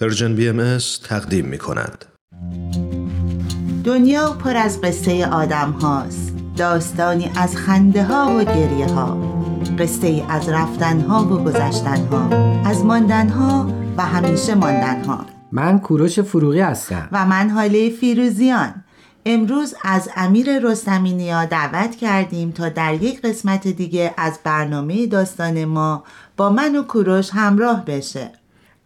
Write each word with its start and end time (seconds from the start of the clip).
Persian 0.00 0.34
BMS 0.34 0.78
تقدیم 1.04 1.44
می 1.44 1.58
کند. 1.58 2.04
دنیا 3.84 4.32
پر 4.32 4.56
از 4.56 4.80
قصه 4.80 5.26
آدم 5.26 5.70
هاست. 5.70 6.34
داستانی 6.56 7.30
از 7.36 7.56
خنده 7.56 8.04
ها 8.04 8.36
و 8.36 8.44
گریه 8.44 8.86
ها. 8.86 9.16
قصه 9.78 10.24
از 10.28 10.48
رفتن 10.48 11.00
ها 11.00 11.24
و 11.24 11.44
گذشتن 11.44 12.06
ها. 12.06 12.28
از 12.64 12.84
ماندن 12.84 13.28
ها 13.28 13.72
و 13.96 14.02
همیشه 14.02 14.54
ماندن 14.54 15.04
ها. 15.04 15.26
من 15.52 15.78
کوروش 15.78 16.20
فروغی 16.20 16.60
هستم. 16.60 17.08
و 17.12 17.26
من 17.26 17.50
هاله 17.50 17.90
فیروزیان. 17.90 18.84
امروز 19.26 19.74
از 19.84 20.08
امیر 20.16 20.58
رستمینیا 20.58 21.44
دعوت 21.44 21.96
کردیم 21.96 22.50
تا 22.50 22.68
در 22.68 22.94
یک 22.94 23.22
قسمت 23.22 23.68
دیگه 23.68 24.14
از 24.16 24.38
برنامه 24.44 25.06
داستان 25.06 25.64
ما 25.64 26.04
با 26.36 26.50
من 26.50 26.76
و 26.76 26.82
کوروش 26.82 27.30
همراه 27.32 27.84
بشه. 27.84 28.32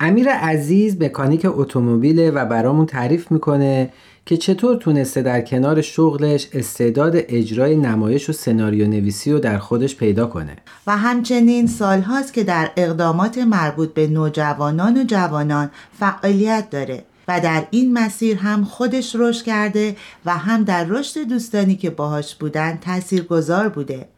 امیر 0.00 0.28
عزیز 0.28 1.02
مکانیک 1.02 1.46
اتومبیل 1.50 2.30
و 2.34 2.44
برامون 2.44 2.86
تعریف 2.86 3.30
می‌کنه 3.30 3.90
که 4.26 4.36
چطور 4.36 4.76
تونسته 4.76 5.22
در 5.22 5.40
کنار 5.40 5.80
شغلش 5.80 6.48
استعداد 6.52 7.12
اجرای 7.16 7.76
نمایش 7.76 8.30
و 8.30 8.32
سناریو 8.32 8.88
نویسی 8.88 9.32
رو 9.32 9.38
در 9.38 9.58
خودش 9.58 9.96
پیدا 9.96 10.26
کنه. 10.26 10.56
و 10.86 10.96
همچنین 10.96 11.66
سالهاست 11.66 12.32
که 12.32 12.44
در 12.44 12.70
اقدامات 12.76 13.38
مربوط 13.38 13.94
به 13.94 14.06
نوجوانان 14.06 14.96
و 14.96 15.04
جوانان 15.04 15.70
فعالیت 15.98 16.70
داره 16.70 17.04
و 17.28 17.40
در 17.40 17.64
این 17.70 17.92
مسیر 17.92 18.36
هم 18.36 18.64
خودش 18.64 19.16
رشد 19.18 19.44
کرده 19.44 19.96
و 20.26 20.30
هم 20.30 20.64
در 20.64 20.84
رشد 20.84 21.20
دوستانی 21.20 21.76
که 21.76 21.90
باهاش 21.90 22.34
بودن 22.34 22.78
تأثیر 22.80 23.22
گذار 23.22 23.68
بوده. 23.68 24.08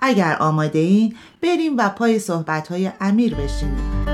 اگر 0.00 0.36
آماده 0.40 0.78
این 0.78 1.14
بریم 1.42 1.76
و 1.76 1.88
پای 1.88 2.18
صحبت 2.18 2.68
های 2.68 2.90
امیر 3.00 3.34
بشینیم. 3.34 4.13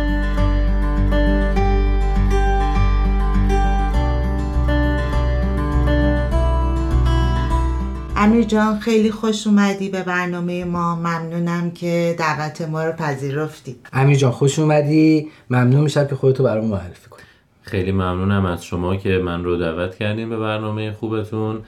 امیر 8.23 8.45
جان 8.45 8.79
خیلی 8.79 9.11
خوش 9.11 9.47
اومدی 9.47 9.89
به 9.89 10.03
برنامه 10.03 10.65
ما. 10.65 10.97
ممنونم 10.97 11.71
که 11.71 12.15
دعوت 12.19 12.63
ما 12.63 12.85
رو 12.85 12.93
پذیرفتی. 12.93 13.77
امیر 13.93 14.17
جان 14.17 14.31
خوش 14.31 14.59
اومدی. 14.59 15.29
ممنون 15.51 15.81
میشم 15.81 16.07
که 16.07 16.15
خودتو 16.15 16.43
برام 16.43 16.65
معرفی 16.65 17.09
کنی. 17.11 17.23
خیلی 17.63 17.93
ممنونم 17.93 18.47
از 18.47 18.65
شما 18.65 18.97
که 18.97 19.09
من 19.25 19.45
رو 19.45 19.57
دعوت 19.57 19.95
کردیم 19.95 20.29
به 20.29 20.39
برنامه 20.39 20.93
خوبتون. 20.93 21.61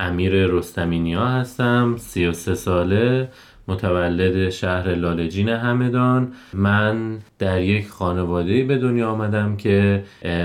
امیر 0.00 0.46
رستمینیا 0.46 1.26
هستم 1.26 1.96
33 1.98 2.54
ساله. 2.54 3.28
متولد 3.68 4.50
شهر 4.50 4.94
لالجین 4.94 5.48
همدان. 5.48 6.32
من 6.54 7.18
در 7.38 7.62
یک 7.62 7.88
خانواده 7.88 8.64
به 8.64 8.78
دنیا 8.78 9.10
آمدم 9.10 9.56
که 9.56 10.02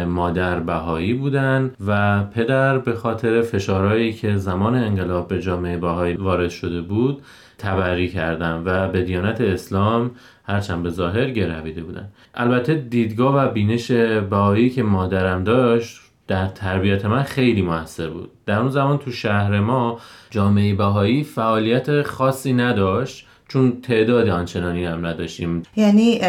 مادر 0.07 0.59
بهایی 0.59 1.13
بودن 1.13 1.71
و 1.87 2.23
پدر 2.23 2.77
به 2.77 2.93
خاطر 2.93 3.41
فشارهایی 3.41 4.13
که 4.13 4.35
زمان 4.35 4.75
انقلاب 4.75 5.27
به 5.27 5.41
جامعه 5.41 5.77
بهایی 5.77 6.15
وارد 6.15 6.49
شده 6.49 6.81
بود 6.81 7.21
تبری 7.57 8.09
کردن 8.09 8.61
و 8.65 8.87
به 8.87 9.01
دیانت 9.01 9.41
اسلام 9.41 10.11
هرچند 10.43 10.83
به 10.83 10.89
ظاهر 10.89 11.29
گرویده 11.29 11.83
بودن. 11.83 12.07
البته 12.35 12.75
دیدگاه 12.75 13.35
و 13.35 13.51
بینش 13.51 13.91
بهایی 14.29 14.69
که 14.69 14.83
مادرم 14.83 15.43
داشت 15.43 16.01
در 16.27 16.47
تربیت 16.47 17.05
من 17.05 17.23
خیلی 17.23 17.61
موثر 17.61 18.09
بود. 18.09 18.31
در 18.45 18.59
اون 18.59 18.69
زمان 18.69 18.97
تو 18.97 19.11
شهر 19.11 19.59
ما 19.59 19.99
جامعه 20.29 20.73
بهایی 20.73 21.23
فعالیت 21.23 22.01
خاصی 22.01 22.53
نداشت 22.53 23.27
چون 23.47 23.81
تعداد 23.81 24.29
آنچنانی 24.29 24.85
هم 24.85 25.05
نداشتیم. 25.05 25.63
یعنی 25.75 26.19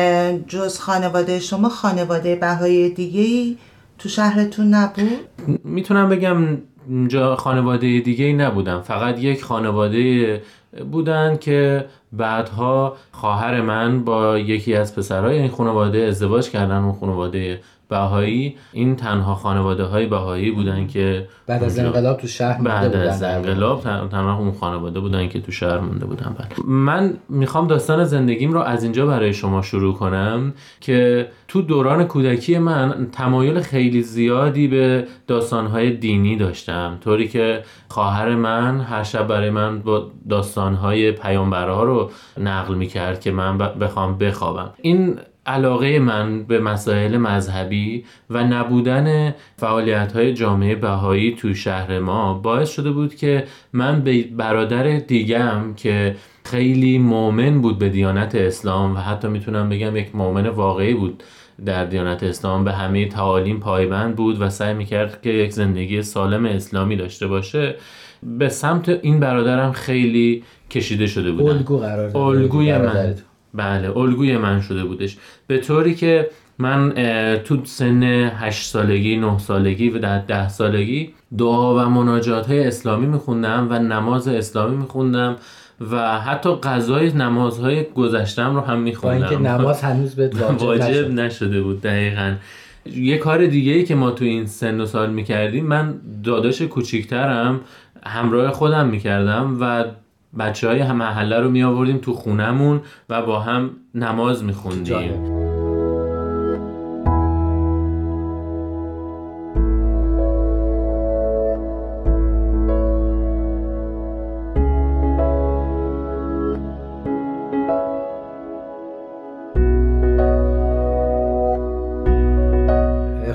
جز 0.49 0.79
خانواده 0.79 1.41
شما 1.41 1.69
خانواده 1.69 2.37
بهایی 2.37 2.91
دیگه 2.91 3.57
تو 3.99 4.09
شهرتون 4.09 4.75
نبود؟ 4.75 5.19
می‌تونم 5.65 6.09
بگم 6.09 6.59
جا 7.09 7.37
خانواده 7.37 8.01
دیگه 8.01 8.25
ای 8.25 8.33
نبودم. 8.33 8.81
فقط 8.81 9.19
یک 9.19 9.45
خانواده 9.45 10.43
بودن 10.93 11.37
که 11.37 11.87
بعدها 12.13 12.97
خواهر 13.13 13.61
من 13.61 14.05
با 14.05 14.39
یکی 14.39 14.75
از 14.75 14.97
پسرهای 14.97 15.39
این 15.39 15.51
خانواده 15.51 15.99
ازدواج 15.99 16.51
کردن 16.51 16.77
اون 16.77 16.93
خانواده 16.93 17.61
بهایی 17.93 18.57
این 18.73 18.97
تنها 18.97 19.35
خانواده 19.35 19.85
های 19.85 20.07
بهایی 20.07 20.51
بودن 20.51 20.87
که 20.87 21.29
بعد 21.47 21.65
از 21.65 21.79
انقلاب 21.79 22.17
تو 22.17 22.27
شهر 22.27 22.63
بعد 22.63 22.97
از 22.97 23.23
انقلاب 23.23 23.83
تنها 23.83 24.39
اون 24.39 24.53
خانواده 24.53 25.01
بودن 25.01 25.29
که 25.29 25.41
تو 25.41 25.53
شهر 25.53 25.79
مونده 25.79 26.07
بودن. 26.07 26.37
بله. 26.39 26.67
من 26.67 27.15
می‌خوام 27.29 27.67
داستان 27.67 28.05
زندگیم 28.05 28.53
رو 28.53 28.61
از 28.61 28.83
اینجا 28.83 29.07
برای 29.07 29.33
شما 29.35 29.63
شروع 29.63 29.95
کنم 29.95 30.55
که 30.81 31.29
تو 31.49 31.63
دوران 31.63 32.05
کودکی 32.05 32.59
من 32.59 33.09
تمایل 33.13 33.61
خیلی 33.61 34.03
زیادی 34.03 34.69
به 34.69 35.07
داستانهای 35.27 35.91
دینی 35.91 36.37
داشتم. 36.37 36.99
طوری 37.05 37.29
که 37.29 37.63
خواهر 37.89 38.35
من 38.35 38.81
هر 38.81 39.03
شب 39.03 39.27
برای 39.27 39.51
من 39.51 39.79
با 39.79 40.11
داستانهای 40.29 41.13
پیامبرها 41.13 41.85
رو 41.85 42.11
نقل 42.39 42.75
می‌کرد 42.75 43.21
که 43.21 43.31
من 43.31 43.59
بخوام 43.59 44.19
بخوابم. 44.19 44.71
این 44.83 45.19
علاقه 45.47 45.99
من 45.99 46.45
به 46.45 46.61
مسائل 46.61 47.17
مذهبی 47.17 48.05
و 48.31 48.45
نبودن 48.45 49.35
فعالیت 49.57 50.13
های 50.13 50.35
جامعه 50.35 50.75
بهایی 50.75 51.35
تو 51.35 51.55
شهر 51.55 51.99
ما 51.99 52.35
باعث 52.35 52.71
شده 52.71 52.91
بود 52.91 53.15
که 53.15 53.45
من 53.73 54.01
به 54.01 54.23
برادر 54.23 54.99
دیگم 54.99 55.75
که 55.77 56.17
خیلی 56.45 56.99
مؤمن 56.99 57.61
بود 57.61 57.79
به 57.79 57.89
دیانت 57.89 58.35
اسلام 58.35 58.95
و 58.95 58.99
حتی 58.99 59.29
می‌تونم 59.29 59.69
بگم 59.69 59.97
یک 59.97 60.17
مؤمن 60.17 60.47
واقعی 60.47 60.95
بود 60.95 61.23
در 61.67 61.85
دیانت 61.85 62.23
اسلام 62.23 62.65
به 62.65 62.73
همه 62.73 63.09
تعالیم 63.09 63.61
پایبند 63.61 64.17
بود 64.17 64.41
و 64.41 64.51
سعی 64.51 64.75
می‌کرد 64.75 65.23
که 65.23 65.31
یک 65.31 65.53
زندگی 65.53 66.03
سالم 66.03 66.45
اسلامی 66.45 66.97
داشته 66.97 67.27
باشه 67.27 67.75
به 68.23 68.49
سمت 68.49 68.89
این 68.89 69.21
برادرم 69.21 69.73
خیلی 69.73 70.43
کشیده 70.71 71.07
شده 71.07 71.33
بودم. 71.33 71.57
الگو 71.57 71.79
قرار 71.79 72.17
الگوی 72.17 72.79
من. 72.79 73.15
بله 73.55 73.97
الگوی 73.97 74.37
من 74.37 74.61
شده 74.61 74.85
بودش. 74.85 75.17
به 75.47 75.59
طوری 75.59 75.95
که 75.95 76.31
من 76.59 76.93
تو 77.45 77.65
سن 77.65 78.03
8 78.03 78.67
سالگی 78.67 79.17
9 79.17 79.39
سالگی 79.39 79.91
و 79.91 79.99
در 79.99 80.19
10 80.19 80.49
سالگی 80.49 81.15
دعا 81.39 81.77
و 81.77 81.89
مناجات 81.89 82.47
های 82.47 82.67
اسلامی 82.67 83.07
میخوندم 83.07 83.67
و 83.71 83.79
نماز 83.79 84.29
اسلامی 84.29 84.77
میخوندم 84.77 85.37
و 85.91 86.21
حتی 86.21 86.51
غذای 86.51 87.13
نمازهای 87.13 87.85
گذشتم 87.85 88.55
رو 88.55 88.61
هم 88.61 88.81
میخوندم. 88.81 89.21
با 89.21 89.29
اینکه 89.29 89.49
نماز 89.49 89.83
هنوز 89.83 90.15
به 90.15 90.31
واجب, 90.41 90.63
واجب 90.63 91.11
نشده. 91.11 91.63
بود 91.63 91.81
دقیقا. 91.81 92.35
یه 92.87 93.19
کار 93.19 93.47
دیگه 93.47 93.73
ای 93.73 93.85
که 93.85 93.95
ما 93.95 94.11
تو 94.11 94.25
این 94.25 94.47
سن 94.47 94.81
و 94.81 94.87
سال 94.87 95.11
می‌کردیم 95.11 95.67
من 95.67 95.95
داداش 96.25 96.63
کوچیکترم 96.63 97.61
همراه 98.07 98.51
خودم 98.51 98.87
می‌کردم 98.87 99.57
و 99.61 99.85
بچه 100.39 100.69
های 100.69 100.93
محله 100.93 101.41
رو 101.41 101.51
می 101.51 101.63
آوردیم 101.63 101.99
تو 101.99 102.13
خونمون 102.13 102.81
و 103.09 103.23
با 103.23 103.41
هم 103.41 103.71
نماز 103.95 104.45
می 104.45 104.53
خوندیم 104.53 105.42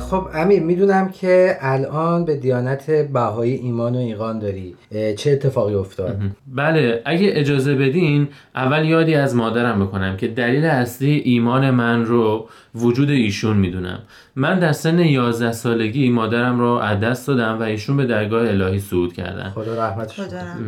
خب 0.10 0.28
امیر 0.34 0.64
می‌دونم 0.64 1.10
که 1.10 1.58
الان 1.62 2.26
به 2.26 2.36
دیانت 2.36 2.92
بهایی 2.92 3.54
ایمان 3.54 3.96
و 3.96 3.98
ایقان 3.98 4.40
داری. 4.40 4.76
چه 5.18 5.32
اتفاقی 5.32 5.74
افتاد؟ 5.74 6.18
بله 6.56 7.02
اگه 7.06 7.30
اجازه 7.34 7.76
بدین 7.76 8.28
اول 8.56 8.86
یادی 8.86 9.16
از 9.16 9.36
مادرم 9.36 9.86
بکنم 9.86 10.18
که 10.18 10.28
دلیل 10.28 10.66
اصلی 10.66 11.12
ایمان 11.12 11.70
من 11.70 12.06
رو 12.06 12.48
وجود 12.76 13.10
ایشون 13.10 13.58
می‌دونم. 13.58 14.00
من 14.36 14.60
در 14.60 14.72
سن 14.72 15.00
11 15.00 15.52
سالگی 15.52 16.10
مادرم 16.10 16.60
رو 16.60 16.68
از 16.68 17.00
دست 17.00 17.28
دادم 17.28 17.60
و 17.60 17.64
ایشون 17.64 17.98
به 17.98 18.06
درگاه 18.06 18.48
الهی 18.48 18.80
صعود 18.80 19.14
کردن. 19.14 19.50
خدا 19.50 19.86
رحمتش 19.88 20.20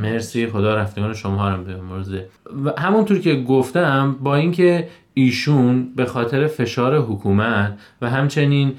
مرسی 0.01 0.47
خدا 0.47 0.75
رفتگان 0.75 1.13
شما 1.13 1.49
رو 1.49 1.63
به 1.63 1.75
مرزه 1.75 2.25
و 2.65 2.81
همونطور 2.81 3.19
که 3.19 3.35
گفتم 3.35 4.15
با 4.23 4.35
اینکه 4.35 4.87
ایشون 5.19 5.93
به 5.95 6.05
خاطر 6.05 6.47
فشار 6.47 6.97
حکومت 6.97 7.79
و 8.01 8.09
همچنین 8.09 8.73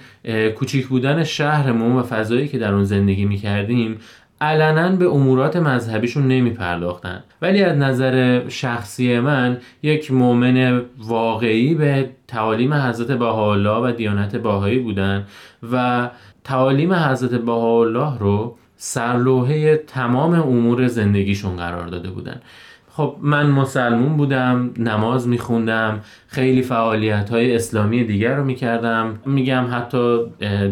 کوچیک 0.57 0.87
بودن 0.87 1.25
شهرمون 1.25 1.97
و 1.97 2.03
فضایی 2.03 2.49
که 2.49 2.59
در 2.59 2.75
اون 2.75 2.85
زندگی 2.85 3.25
می‌کردیم 3.25 3.99
علنا 4.41 4.89
به 4.89 5.09
امورات 5.09 5.57
مذهبیشون 5.57 6.29
نمی 6.29 6.51
پرداختن 6.51 7.23
ولی 7.43 7.63
از 7.63 7.77
نظر 7.77 8.43
شخصی 8.49 9.21
من 9.21 9.59
یک 9.83 10.13
مؤمن 10.13 10.83
واقعی 10.99 11.75
به 11.75 12.11
تعالیم 12.29 12.75
حضرت 12.75 13.19
بهاءالله 13.19 13.89
و 13.89 13.93
دیانت 13.93 14.37
باهایی 14.37 14.79
بودن 14.79 15.27
و 15.73 16.09
تعالیم 16.45 16.93
حضرت 16.93 17.31
بهاءالله 17.31 18.19
رو 18.19 18.57
سرلوحه 18.77 19.77
تمام 19.77 20.35
امور 20.35 20.87
زندگیشون 20.87 21.57
قرار 21.57 21.87
داده 21.87 22.11
بودن. 22.11 22.41
خب 22.93 23.17
من 23.23 23.51
مسلمون 23.51 24.17
بودم 24.17 24.71
نماز 24.79 25.29
میخوندم 25.29 26.01
خیلی 26.27 26.63
فعالیت 26.63 27.31
های 27.31 27.55
اسلامی 27.55 28.05
دیگر 28.05 28.37
رو 28.37 28.45
می‌کردم. 28.45 29.19
میگم 29.27 29.65
حتی 29.73 30.19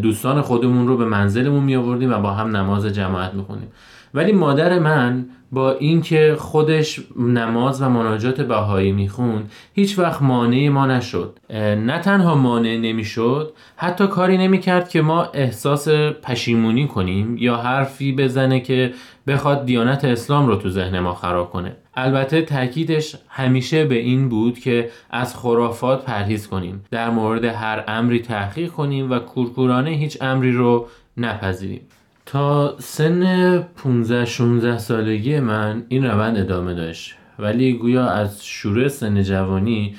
دوستان 0.03 0.41
خودمون 0.41 0.89
رو 0.89 0.97
به 0.97 1.05
منزلمون 1.05 1.65
میآوردیم 1.65 2.13
و 2.13 2.19
با 2.19 2.31
هم 2.31 2.57
نماز 2.57 2.87
جماعت 2.87 3.35
می‌خونیم 3.35 3.69
ولی 4.15 4.33
مادر 4.33 4.79
من 4.79 5.27
با 5.53 5.73
اینکه 5.73 6.37
خودش 6.39 7.01
نماز 7.19 7.83
و 7.83 7.89
مناجات 7.89 8.41
بهایی 8.41 8.93
میخون 8.93 9.43
هیچ 9.73 9.99
وقت 9.99 10.23
مانع 10.23 10.69
ما 10.69 10.87
نشد. 10.87 11.39
نه 11.55 11.99
تنها 11.99 12.35
مانع 12.35 12.77
نمی‌شد 12.77 13.53
حتی 13.77 14.07
کاری 14.07 14.39
نمی‌کرد 14.39 14.89
که 14.89 15.03
ما 15.03 15.23
احساس 15.23 15.89
پشیمونی 16.23 16.87
کنیم 16.87 17.37
یا 17.37 17.57
حرفی 17.57 18.13
بزنه 18.13 18.61
که 18.61 18.93
بخواد 19.27 19.65
دیانت 19.67 20.05
اسلام 20.05 20.47
رو 20.47 20.57
تو 20.57 20.71
ذهن 20.71 21.01
ما 21.01 21.15
خراب 21.15 21.51
کنه. 21.51 21.77
البته 21.99 22.43
تاکیدش 22.43 23.17
همیشه 23.29 23.85
به 23.85 23.95
این 23.95 24.29
بود 24.29 24.59
که 24.59 24.91
از 25.11 25.37
خرافات 25.37 26.05
پرهیز 26.05 26.49
کنیم 26.49 26.85
در 26.91 27.11
مورد 27.11 27.45
هر 27.45 27.85
امری 27.89 28.21
تحقیق 28.21 28.71
کنیم 28.71 29.11
و 29.11 29.19
کورکورانه 29.19 29.91
هیچ 29.91 30.19
امری 30.21 30.53
رو 30.53 30.87
نپذیریم. 31.17 31.81
تا 32.27 32.75
سن 32.79 33.59
15 33.59 34.25
16 34.25 34.79
سالگی 34.79 35.41
من 35.41 35.85
این 35.89 36.05
روند 36.05 36.39
ادامه 36.39 36.75
داشت 36.75 37.15
ولی 37.39 37.73
گویا 37.73 38.09
از 38.09 38.45
شروع 38.45 38.89
سن 38.89 39.23
جوانی 39.23 39.95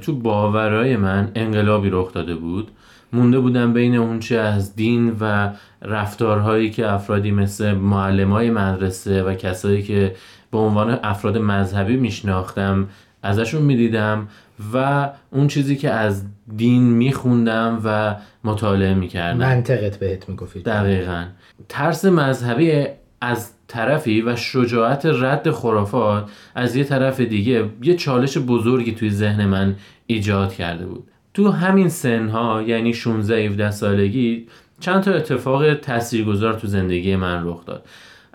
تو 0.00 0.16
باورهای 0.16 0.96
من 0.96 1.32
انقلابی 1.34 1.90
رخ 1.90 2.12
داده 2.12 2.34
بود. 2.34 2.70
مونده 3.14 3.40
بودم 3.40 3.72
بین 3.72 3.96
اونچه 3.96 4.38
از 4.38 4.76
دین 4.76 5.16
و 5.20 5.50
رفتارهایی 5.82 6.70
که 6.70 6.92
افرادی 6.92 7.30
مثل 7.30 7.72
معلم 7.72 8.32
های 8.32 8.50
مدرسه 8.50 9.22
و 9.22 9.34
کسایی 9.34 9.82
که 9.82 10.14
به 10.50 10.58
عنوان 10.58 10.98
افراد 11.02 11.38
مذهبی 11.38 11.96
میشناختم 11.96 12.88
ازشون 13.22 13.62
می‌دیدم 13.62 14.28
و 14.74 15.08
اون 15.30 15.46
چیزی 15.48 15.76
که 15.76 15.90
از 15.90 16.24
دین 16.56 16.82
میخوندم 16.82 17.80
و 17.84 18.16
مطالعه 18.44 18.94
می‌کردم. 18.94 19.38
منطقت 19.38 19.96
بهت 19.96 20.28
می‌گفتی 20.28 20.62
دقیقا. 20.62 21.24
ترس 21.68 22.04
مذهبی 22.04 22.86
از 23.20 23.50
طرفی 23.68 24.22
و 24.22 24.36
شجاعت 24.36 25.06
رد 25.06 25.50
خرافات 25.50 26.30
از 26.54 26.76
یه 26.76 26.84
طرف 26.84 27.20
دیگه 27.20 27.68
یه 27.82 27.94
چالش 27.94 28.38
بزرگی 28.38 28.92
توی 28.92 29.10
ذهن 29.10 29.46
من 29.46 29.76
ایجاد 30.06 30.54
کرده 30.54 30.86
بود. 30.86 31.10
تو 31.34 31.50
همین 31.50 31.88
سنها 31.88 32.62
یعنی 32.62 32.94
16 32.94 33.36
17 33.36 33.70
سالگی 33.70 34.46
چند 34.80 35.02
تا 35.02 35.12
اتفاق 35.12 35.74
تاثیرگذار 35.74 36.54
تو 36.54 36.66
زندگی 36.66 37.16
من 37.16 37.46
رخ 37.46 37.66
داد. 37.66 37.84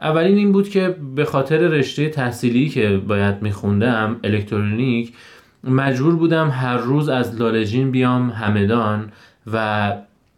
اولین 0.02 0.38
این 0.38 0.52
بود 0.52 0.70
که 0.70 0.96
به 1.16 1.26
خاطر 1.26 1.58
رشته 1.58 2.10
تحصیلی 2.10 2.70
که 2.70 3.02
باید 3.08 3.42
میخوندم 3.42 4.20
الکترونیک 4.24 5.14
مجبور 5.64 6.16
بودم 6.16 6.50
هر 6.50 6.78
روز 6.78 7.10
از 7.10 7.42
لالجین 7.42 7.92
بیام 7.92 8.30
همدان 8.30 9.12
و 9.54 9.94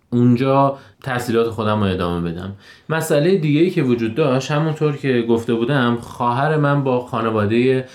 اونجا 0.09 0.77
تحصیلات 1.03 1.49
خودم 1.49 1.79
رو 1.79 1.89
ادامه 1.89 2.31
بدم. 2.31 2.55
مسئله 2.89 3.35
دیگه 3.35 3.59
ای 3.59 3.69
که 3.69 3.83
وجود 3.83 4.15
داشت 4.15 4.51
همونطور 4.51 4.97
که 4.97 5.21
گفته 5.21 5.53
بودم 5.53 5.95
خواهر 5.95 6.57
من 6.57 6.83
با 6.83 6.99
خانواده 6.99 7.85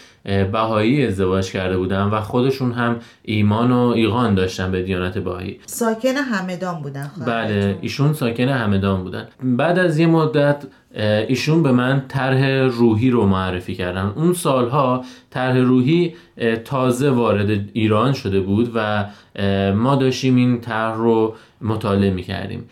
بهایی 0.53 1.07
ازدواج 1.07 1.53
کرده 1.53 1.77
بودن 1.77 2.03
و 2.03 2.21
خودشون 2.21 2.73
هم 2.73 2.97
ایمان 3.23 3.73
و 3.73 3.79
ایقان 3.79 4.35
داشتن 4.35 4.71
به 4.71 4.83
دیانت 4.83 5.19
بهایی. 5.19 5.61
ساکن 5.67 6.17
همدان 6.17 6.83
بودن 6.83 7.11
بله 7.27 7.79
ایشون 7.81 8.13
ساکن 8.13 8.49
همدان 8.49 9.03
بودن. 9.03 9.29
بعد 9.43 9.79
از 9.79 9.99
یه 9.99 10.07
مدت 10.07 10.67
ایشون 11.29 11.63
به 11.63 11.73
من 11.73 12.03
طرح 12.09 12.47
روحی 12.73 13.11
رو 13.11 13.27
معرفی 13.27 13.75
کردن. 13.75 14.13
اون 14.17 14.33
سالها 14.33 15.05
طرح 15.31 15.57
روحی 15.57 16.15
تازه 16.65 17.11
وارد 17.11 17.51
ایران 17.73 18.13
شده 18.13 18.41
بود 18.41 18.73
و 18.75 19.05
ما 19.75 19.97
داشتیم 19.97 20.37
این 20.37 20.61
طرح 20.61 20.97
رو 20.97 21.35
مطالعه 21.61 22.11
می 22.11 22.23
کردیم 22.23 22.65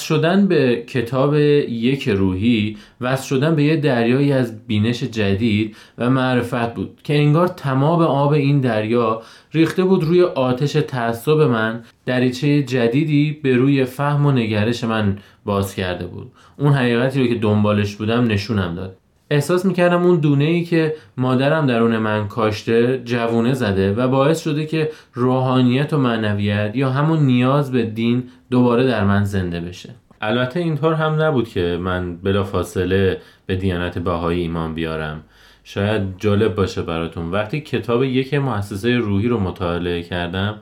شدن 0.00 0.46
به 0.46 0.84
کتاب 0.86 1.34
یک 1.34 2.08
روحی 2.08 2.76
وصل 3.00 3.26
شدن 3.26 3.54
به 3.54 3.62
یه 3.62 3.76
دریایی 3.76 4.32
از 4.32 4.66
بینش 4.66 5.02
جدید 5.02 5.76
و 5.98 6.10
معرفت 6.10 6.74
بود 6.74 7.00
که 7.04 7.18
انگار 7.18 7.48
تمام 7.48 8.02
آب 8.02 8.32
این 8.32 8.60
دریا 8.60 9.22
ریخته 9.52 9.84
بود 9.84 10.04
روی 10.04 10.22
آتش 10.22 10.72
تعصب 10.72 11.40
من. 11.40 11.84
دریچه 12.06 12.62
جدیدی 12.62 13.40
به 13.42 13.56
روی 13.56 13.84
فهم 13.84 14.26
و 14.26 14.32
نگرش 14.32 14.84
من 14.84 15.18
باز 15.44 15.74
کرده 15.74 16.06
بود. 16.06 16.32
اون 16.58 16.72
حقیقتی 16.72 17.20
رو 17.20 17.26
که 17.26 17.34
دنبالش 17.34 17.96
بودم 17.96 18.24
نشونم 18.24 18.74
داد. 18.74 18.96
احساس 19.32 19.64
می‌کردم 19.64 20.02
اون 20.02 20.20
دونه 20.20 20.44
ای 20.44 20.64
که 20.64 20.94
مادرم 21.16 21.66
درون 21.66 21.98
من 21.98 22.28
کاشته 22.28 23.02
جوونه 23.04 23.52
زده 23.52 23.94
و 23.94 24.08
باعث 24.08 24.42
شده 24.42 24.66
که 24.66 24.90
روحانیت 25.14 25.92
و 25.92 25.98
معنویت 25.98 26.70
یا 26.74 26.90
همون 26.90 27.18
نیاز 27.18 27.72
به 27.72 27.82
دین 27.82 28.24
دوباره 28.50 28.86
در 28.86 29.04
من 29.04 29.24
زنده 29.24 29.60
بشه. 29.60 29.90
البته 30.20 30.60
اینطور 30.60 30.94
هم 30.94 31.22
نبود 31.22 31.48
که 31.48 31.78
من 31.80 32.16
بلافاصله 32.16 33.20
به 33.46 33.56
دیانت 33.56 33.98
بهایی 33.98 34.40
ایمان 34.40 34.74
بیارم. 34.74 35.20
شاید 35.64 36.02
جالب 36.18 36.54
باشه 36.54 36.82
براتون. 36.82 37.30
وقتی 37.30 37.60
کتاب 37.60 38.04
یک 38.04 38.34
مؤسسه 38.34 38.96
روحی 38.96 39.28
رو 39.28 39.40
مطالعه 39.40 40.02
کردم 40.02 40.54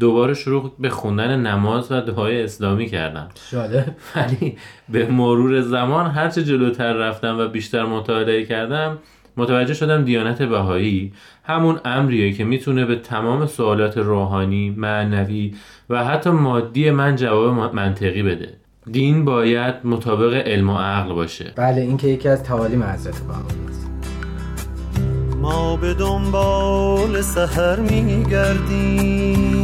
دوباره 0.00 0.34
شروع 0.34 0.72
به 0.78 0.88
خوندن 0.88 1.40
نماز 1.40 1.92
و 1.92 2.00
دعای 2.00 2.42
اسلامی 2.42 2.86
کردم 2.86 3.28
جالب 3.52 3.96
ولی 4.16 4.56
به 4.88 5.06
مرور 5.06 5.60
زمان 5.60 6.10
هرچه 6.10 6.44
جلوتر 6.44 6.92
رفتم 6.92 7.38
و 7.38 7.48
بیشتر 7.48 7.84
مطالعه 7.84 8.44
کردم 8.44 8.98
متوجه 9.36 9.74
شدم 9.74 10.04
دیانت 10.04 10.42
بهایی 10.42 11.12
همون 11.44 11.80
امریه 11.84 12.32
که 12.32 12.44
می‌تونه 12.44 12.84
به 12.84 12.96
تمام 12.96 13.46
سوالات 13.46 13.98
روحانی، 13.98 14.70
معنوی 14.70 15.54
و 15.90 16.04
حتی 16.04 16.30
مادی 16.30 16.90
من 16.90 17.16
جواب 17.16 17.74
منطقی 17.74 18.22
بده. 18.22 18.54
دین 18.90 19.24
باید 19.24 19.74
مطابق 19.84 20.34
علم 20.34 20.70
و 20.70 20.78
عقل 20.78 21.12
باشه. 21.12 21.52
بله 21.56 21.80
این 21.80 21.96
که 21.96 22.08
یکی 22.08 22.28
از 22.28 22.42
تعالیم 22.42 22.82
حضرت 22.82 23.18
بهایی 23.18 23.68
است. 23.68 23.90
ما 25.40 25.76
به 25.76 25.94
دنبال 25.94 27.20
سحر 27.20 27.80
میگردیم. 27.80 29.63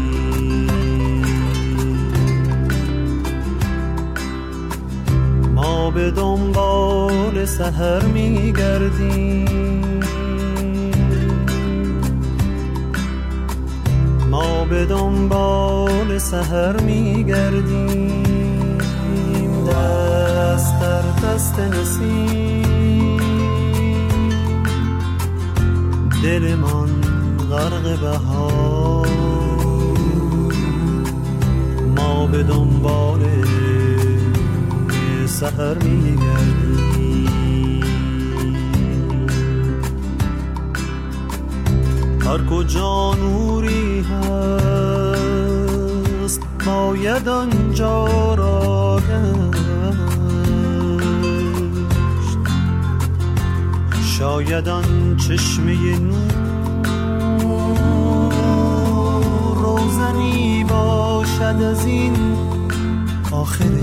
به 5.93 6.11
دنبال 6.11 7.45
سهر 7.45 8.03
میگردیم. 8.03 9.99
ما 14.29 14.65
به 14.65 14.85
دنبال 14.85 16.17
سهر 16.17 16.79
میگردیم. 16.79 18.23
دست 19.67 20.79
در 20.79 21.01
دست 21.01 21.59
نسیم. 21.59 23.17
دل 26.23 26.55
من 26.55 26.89
غرق 27.49 27.99
بهار. 27.99 29.07
ما 31.95 32.27
به 32.27 32.43
دنبال 32.43 33.19
سهر 35.41 35.77
میگردیم 35.83 37.31
هر 42.25 42.45
کجا 42.49 43.13
نوری 43.13 44.01
هست 44.01 45.21
باید 46.65 47.27
آنجا 47.29 48.33
را 48.33 48.99
گشت 52.19 52.37
شاید 54.01 54.69
آن 54.69 55.17
چشمه 55.17 55.99
نور 55.99 56.21
روزنی 59.55 60.63
باشد 60.63 61.61
از 61.61 61.85
این 61.85 62.13
آخر 63.31 63.81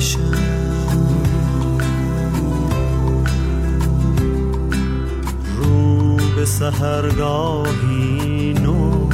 سهرگاهی 6.49 8.53
نو 8.53 9.09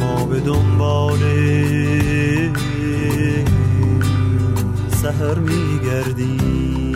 ما 0.00 0.24
به 0.24 0.40
دنبال 0.40 1.18
سهر 4.88 5.38
میگردیم. 5.38 6.90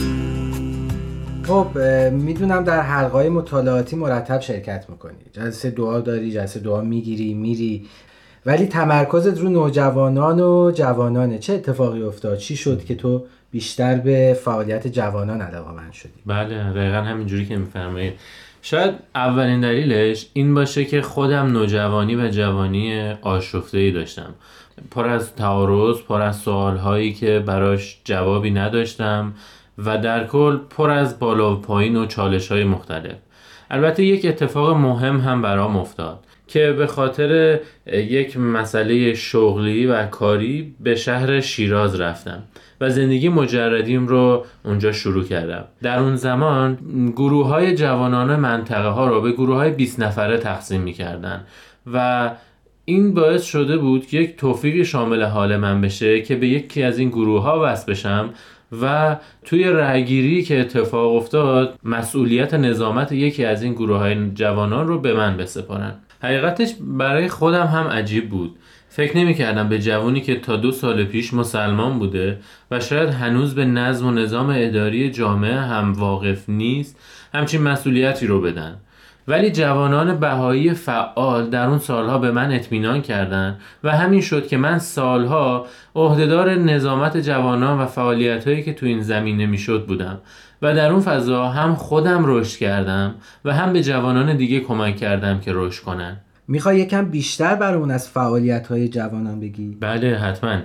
خب 1.42 1.78
می‌دونم 2.12 2.64
در 2.64 2.80
حلقه 2.80 3.28
مطالعاتی 3.28 3.96
مرتب 3.96 4.40
شرکت 4.40 4.84
می‌کنی. 4.88 5.14
جلسه 5.32 5.70
دعا 5.70 6.00
داری 6.00 6.32
جلسه 6.32 6.60
دعا 6.60 6.80
می‌گیری 6.80 7.34
میری. 7.34 7.86
ولی 8.46 8.66
تمرکزت 8.66 9.40
رو 9.40 9.48
نوجوانان 9.48 10.40
و 10.40 10.72
جوانانه. 10.74 11.38
چه 11.38 11.52
اتفاقی 11.52 12.02
افتاد؟ 12.02 12.38
چی 12.38 12.56
شد 12.56 12.84
که 12.84 12.94
تو 12.94 13.24
بیشتر 13.54 13.94
به 13.94 14.38
فعالیت 14.44 14.86
جوانان 14.86 15.40
علاقه 15.40 15.92
شدی 15.92 16.22
بله 16.26 16.72
دقیقا 16.72 16.96
همینجوری 16.96 17.46
که 17.46 17.56
میفرمایید. 17.56 18.12
شاید 18.62 18.94
اولین 19.14 19.60
دلیلش 19.60 20.26
این 20.32 20.54
باشه 20.54 20.84
که 20.84 21.02
خودم 21.02 21.46
نوجوانی 21.46 22.16
و 22.16 22.28
جوانی 22.28 23.12
آشفته 23.22 23.78
ای 23.78 23.90
داشتم. 23.90 24.34
پر 24.90 25.08
از 25.08 25.34
تعارض 25.34 25.96
پر 25.98 26.22
از 26.22 26.36
سوال 26.36 26.76
هایی 26.76 27.12
که 27.12 27.38
براش 27.38 28.00
جوابی 28.04 28.50
نداشتم 28.50 29.34
و 29.78 29.98
در 29.98 30.26
کل 30.26 30.56
پر 30.56 30.90
از 30.90 31.18
بالا 31.18 31.56
و 31.56 31.60
پایین 31.60 31.96
و 31.96 32.06
چالش 32.06 32.52
های 32.52 32.64
مختلف. 32.64 33.16
البته 33.70 34.04
یک 34.04 34.26
اتفاق 34.26 34.76
مهم 34.76 35.20
هم 35.20 35.42
برام 35.42 35.76
افتاد. 35.76 36.18
که 36.54 36.72
به 36.72 36.86
خاطر 36.86 37.60
یک 37.86 38.36
مسئله 38.36 39.14
شغلی 39.14 39.86
و 39.86 40.06
کاری 40.06 40.74
به 40.80 40.94
شهر 40.94 41.40
شیراز 41.40 42.00
رفتم 42.00 42.42
و 42.80 42.90
زندگی 42.90 43.28
مجردیم 43.28 44.06
رو 44.06 44.44
اونجا 44.64 44.92
شروع 44.92 45.24
کردم. 45.24 45.64
در 45.82 45.98
اون 45.98 46.16
زمان 46.16 46.78
گروه 47.16 47.46
های 47.46 47.74
جوانان 47.74 48.36
منطقه 48.36 48.88
ها 48.88 49.06
رو 49.06 49.20
به 49.20 49.32
گروه 49.32 49.56
های 49.56 49.70
20 49.70 50.00
نفره 50.00 50.38
تقسیم 50.38 50.80
می 50.80 50.92
کردن 50.92 51.44
و 51.92 52.30
این 52.84 53.14
باعث 53.14 53.42
شده 53.42 53.76
بود 53.76 54.06
که 54.06 54.18
یک 54.18 54.36
توفیقی 54.36 54.84
شامل 54.84 55.22
حال 55.22 55.56
من 55.56 55.80
بشه 55.80 56.22
که 56.22 56.36
به 56.36 56.48
یکی 56.48 56.82
از 56.82 56.98
این 56.98 57.08
گروه 57.08 57.42
ها 57.42 57.60
وصل 57.64 57.92
بشم 57.92 58.30
و 58.82 59.16
توی 59.44 59.64
رأیگیری 59.64 60.42
که 60.42 60.60
اتفاق 60.60 61.14
افتاد 61.14 61.78
مسئولیت 61.84 62.54
نظامت 62.54 63.12
یکی 63.12 63.44
از 63.44 63.62
این 63.62 63.72
گروه 63.72 63.98
های 63.98 64.30
جوانان 64.30 64.88
رو 64.88 65.00
به 65.00 65.14
من 65.14 65.36
بسپارن. 65.36 65.94
حقیقتش 66.24 66.74
برای 66.80 67.28
خودم 67.28 67.66
هم 67.66 67.86
عجیب 67.86 68.30
بود. 68.30 68.56
فکر 68.88 69.16
نمی 69.16 69.34
کردم 69.34 69.68
به 69.68 69.78
جوانی 69.78 70.20
که 70.20 70.40
تا 70.40 70.56
دو 70.56 70.72
سال 70.72 71.04
پیش 71.04 71.34
مسلمان 71.34 71.98
بوده 71.98 72.38
و 72.70 72.80
شاید 72.80 73.08
هنوز 73.08 73.54
به 73.54 73.64
نظم 73.64 74.06
و 74.06 74.10
نظام 74.10 74.52
اداری 74.56 75.10
جامعه 75.10 75.54
هم 75.54 75.92
واقف 75.92 76.48
نیست 76.48 77.00
همچین 77.34 77.62
مسئولیتی 77.62 78.26
رو 78.26 78.40
بدن. 78.40 78.76
ولی 79.28 79.50
جوانان 79.50 80.20
بهایی 80.20 80.74
فعال 80.74 81.50
در 81.50 81.66
اون 81.66 81.78
سالها 81.78 82.18
به 82.18 82.30
من 82.30 82.52
اطمینان 82.52 83.02
کردند 83.02 83.60
و 83.84 83.90
همین 83.90 84.20
شد 84.20 84.46
که 84.46 84.56
من 84.56 84.78
سالها 84.78 85.66
عهدهدار 85.94 86.54
نظامت 86.54 87.16
جوانان 87.16 87.80
و 87.80 87.86
فعالیتهایی 87.86 88.62
که 88.62 88.72
تو 88.72 88.86
این 88.86 89.02
زمینه 89.02 89.46
می‌شد 89.46 89.86
بودم. 89.86 90.18
و 90.64 90.74
در 90.74 90.92
اون 90.92 91.00
فضا 91.00 91.48
هم 91.48 91.74
خودم 91.74 92.22
رشد 92.26 92.58
کردم 92.58 93.14
و 93.44 93.54
هم 93.54 93.72
به 93.72 93.82
جوانان 93.82 94.36
دیگه 94.36 94.60
کمک 94.60 94.96
کردم 94.96 95.40
که 95.40 95.50
رشد 95.54 95.82
کنن. 95.82 96.16
می‌خوای 96.48 96.78
یکم 96.78 97.04
بیشتر 97.04 97.54
برامون 97.54 97.90
از 97.90 98.08
فعالیت 98.08 98.66
های 98.66 98.88
جوانان 98.88 99.40
بگی؟ 99.40 99.76
بله 99.80 100.16
حتما. 100.16 100.58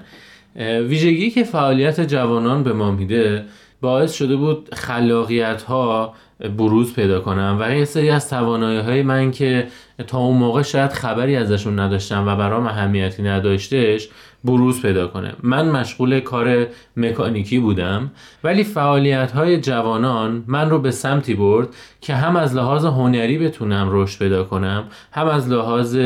ویژگی 0.90 1.30
که 1.30 1.44
فعالیت 1.44 2.02
جوانان 2.02 2.64
به 2.64 2.74
ما 2.74 2.92
میده 2.92 3.46
باعث 3.82 4.14
شده 4.14 4.36
بود 4.36 4.70
خلاقیت 4.74 5.62
ها 5.62 6.14
بروز 6.58 6.94
پیدا 6.94 7.20
کنم 7.20 7.58
و 7.60 7.76
یه 7.76 7.86
سری 7.86 8.10
از 8.10 8.30
توانایی 8.30 8.80
های 8.80 9.02
من 9.02 9.32
که 9.32 9.68
تا 10.08 10.18
اون 10.18 10.38
موقع 10.38 10.62
شاید 10.62 10.92
خبری 10.92 11.36
ازشون 11.36 11.80
نداشتم 11.80 12.28
و 12.28 12.36
برام 12.36 12.68
اهمیتی 12.68 13.24
نداشتش 13.24 14.10
بروز 14.44 14.82
پیدا 14.82 15.08
کنه. 15.08 15.34
من 15.44 15.70
مشغول 15.70 16.20
کار 16.20 16.68
مکانیکی 16.98 17.60
بودم 17.60 18.12
ولی 18.44 18.64
فعالیت 18.64 19.32
های 19.32 19.62
جوانان 19.62 20.44
من 20.48 20.70
رو 20.70 20.80
به 20.80 20.92
سمتی 20.92 21.34
برد 21.34 21.68
که 22.02 22.16
هم 22.16 22.36
از 22.36 22.56
لحاظ 22.56 22.86
هنری 22.86 23.38
بتونم 23.38 23.88
رشد 23.92 24.20
پیدا 24.20 24.44
کنم 24.44 24.84
هم 25.12 25.28
از 25.28 25.50
لحاظ 25.50 25.98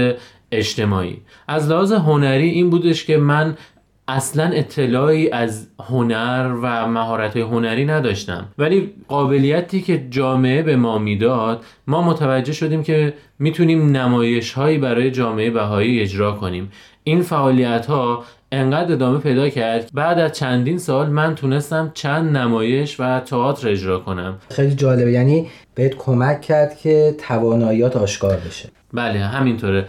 اجتماعی. 0.52 1.22
از 1.48 1.70
لحاظ 1.70 1.92
هنری 1.92 2.50
این 2.50 2.70
بودش 2.70 3.06
که 3.06 3.18
من 3.18 3.58
اصلا 4.08 4.44
اطلاعی 4.44 5.30
از 5.32 5.68
هنر 5.80 6.56
و 6.62 6.88
مهارت 6.88 7.38
هنری 7.38 7.86
نداشتم. 7.86 8.46
ولی 8.58 8.94
قابلیتی 9.08 9.82
که 9.82 10.08
جامعه 10.10 10.62
به 10.62 10.76
ما 10.76 10.98
می‌داد 10.98 11.64
ما 11.88 12.02
متوجه 12.02 12.54
شدیم 12.54 12.84
که 12.84 13.14
می‌تونیم 13.40 13.98
نمایش 13.98 14.54
هایی 14.54 14.78
برای 14.78 15.12
جامعه 15.12 15.50
بهایی 15.50 16.02
اجرا 16.02 16.32
کنیم. 16.32 16.72
این 17.04 17.22
فعالیت 17.22 17.86
ها 17.86 18.24
انقدر 18.52 18.94
ادامه 18.94 19.20
پیدا 19.20 19.50
کرد 19.50 19.90
بعد 19.94 20.20
از 20.20 20.32
چندین 20.32 20.78
سال 20.78 21.10
من 21.10 21.36
تونستم 21.36 21.92
چند 21.94 22.38
نمایش 22.38 23.00
و 23.00 23.20
تئاتر 23.20 23.70
اجرا 23.70 24.00
کنم. 24.00 24.38
خیلی 24.50 24.76
جالبه. 24.76 25.12
یعنی 25.12 25.48
بهت 25.76 25.96
کمک 25.98 26.42
کرد 26.42 26.78
که 26.78 27.16
تواناییات 27.28 27.98
آشکار 27.98 28.36
بشه. 28.36 28.70
بله 28.94 29.20
همینطوره. 29.20 29.88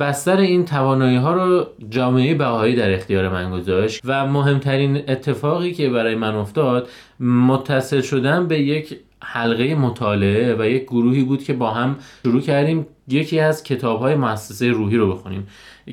بستر 0.00 0.36
این 0.36 0.64
توانایی 0.64 1.16
ها 1.16 1.32
رو 1.32 1.66
جامعه 1.90 2.34
بهایی 2.34 2.76
در 2.76 2.94
اختیار 2.94 3.28
من 3.28 3.50
گذاشت 3.50 4.00
و 4.04 4.26
مهمترین 4.26 4.96
اتفاقی 4.96 5.72
که 5.72 5.88
برای 5.90 6.14
من 6.14 6.34
افتاد 6.34 6.88
متصل 7.20 8.00
شدن 8.00 8.48
به 8.48 8.60
یک 8.60 8.98
حلقه 9.22 9.74
مطالعه 9.74 10.56
و 10.58 10.66
یک 10.66 10.82
گروهی 10.82 11.22
بود 11.22 11.44
که 11.44 11.52
با 11.52 11.70
هم 11.70 11.96
شروع 12.24 12.40
کردیم. 12.40 12.86
یکی 13.08 13.40
از 13.40 13.62
کتاب 13.62 14.00
های 14.00 14.14
مؤسسه 14.14 14.68
روحی 14.70 14.96
رو 14.96 15.12
بخونیم. 15.12 15.46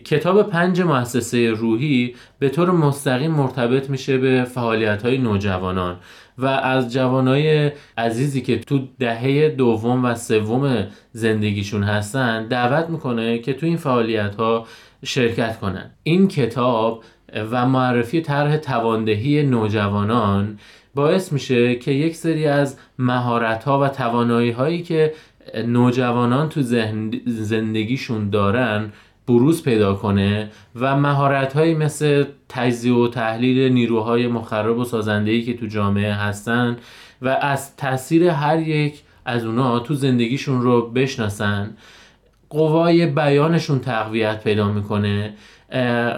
کتاب 0.05 0.49
پنج 0.49 0.81
مؤسسه 0.81 1.51
روحی 1.51 2.15
به 2.39 2.49
طور 2.49 2.71
مستقیم 2.71 3.31
مرتبط 3.31 3.89
میشه 3.89 4.17
به 4.17 4.43
فعالیت 4.43 5.03
های 5.03 5.17
نوجوانان. 5.17 5.95
و 6.37 6.45
از 6.45 6.93
جوانای 6.93 7.71
عزیزی 7.97 8.41
که 8.41 8.59
تو 8.59 8.79
دهه 8.99 9.49
دوم 9.49 10.05
و 10.05 10.15
سوم 10.15 10.87
زندگیشون 11.11 11.83
هستن 11.83 12.47
دعوت 12.47 12.89
می‌کنه 12.89 13.39
که 13.39 13.53
تو 13.53 13.65
این 13.65 13.77
فعالیت 13.77 14.35
ها 14.35 14.67
شرکت 15.05 15.59
کنن. 15.59 15.91
این 16.03 16.27
کتاب 16.27 17.03
و 17.51 17.65
معرفی 17.65 18.21
طرح 18.21 18.57
تواندهی 18.57 19.43
نوجوانان 19.43 20.59
باعث 20.95 21.33
میشه 21.33 21.75
که 21.75 21.91
یک 21.91 22.15
سری 22.15 22.45
از 22.45 22.77
مهارت 22.99 23.63
ها 23.63 23.79
و 23.79 23.89
توانایی 23.89 24.51
هایی 24.51 24.81
که 24.81 25.13
نوجوانان 25.65 26.49
تو 26.49 26.61
زندگیشون 27.25 28.29
دارن 28.29 28.91
بروز 29.27 29.63
پیدا 29.63 29.93
کنه 29.93 30.49
و 30.75 30.95
مهارت 30.95 31.53
هایی 31.53 31.73
مثل 31.73 32.25
تجزیه 32.49 32.93
و 32.93 33.07
تحلیل 33.07 33.73
نیروهای 33.73 34.27
مخرب 34.27 34.77
و 34.77 34.83
سازندهی 34.85 35.43
که 35.43 35.57
تو 35.57 35.65
جامعه 35.65 36.13
هستن 36.13 36.77
و 37.21 37.29
از 37.41 37.75
تاثیر 37.75 38.27
هر 38.29 38.59
یک 38.59 39.01
از 39.25 39.45
اونا 39.45 39.79
تو 39.79 39.93
زندگیشون 39.93 40.61
رو 40.61 40.89
بشناسن 40.89 41.77
قوای 42.49 43.05
بیانشون 43.05 43.79
تقویت 43.79 44.43
پیدا 44.43 44.71
می‌کنه 44.71 45.33